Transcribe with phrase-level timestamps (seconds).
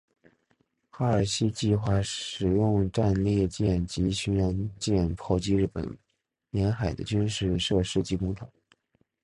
[0.89, 5.87] 哈尔西计划使用战列舰及巡洋舰炮击日本
[6.53, 8.49] 沿海的军事设施及工厂。